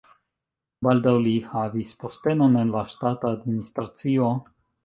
[0.87, 4.33] Baldaŭ li havis postenon en la ŝtata administracio.